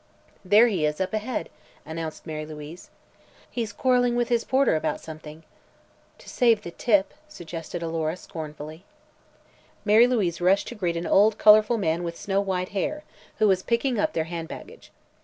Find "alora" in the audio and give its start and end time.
7.83-8.17